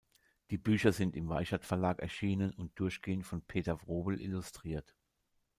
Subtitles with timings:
[0.49, 4.95] Die Bücher sind im Weichert-Verlag erschienen und durchgehend von Peter Wrobel illustriert.